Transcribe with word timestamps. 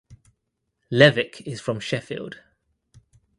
Levick 0.91 1.41
is 1.45 1.61
from 1.61 1.79
Sheffield. 1.79 2.39